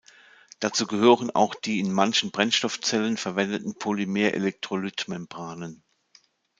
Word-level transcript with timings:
Dazu 0.59 0.87
gehören 0.87 1.29
auch 1.29 1.53
die 1.53 1.77
in 1.79 1.93
manchen 1.93 2.31
Brennstoffzellen 2.31 3.17
verwendeten 3.17 3.75
Polymerelektrolyt-Membranen. 3.75 5.83